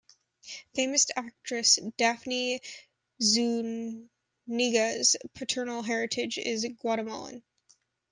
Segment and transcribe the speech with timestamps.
[0.73, 2.59] Famous actress Daphne
[3.21, 7.43] Zuniga's paternal heritage is Guatemalan.